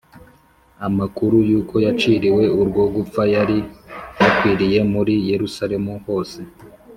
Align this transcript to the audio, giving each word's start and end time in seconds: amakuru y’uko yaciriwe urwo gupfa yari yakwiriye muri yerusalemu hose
amakuru 0.87 1.37
y’uko 1.49 1.75
yaciriwe 1.85 2.43
urwo 2.61 2.83
gupfa 2.95 3.21
yari 3.35 3.57
yakwiriye 4.21 4.79
muri 4.93 5.13
yerusalemu 5.29 5.93
hose 6.05 6.39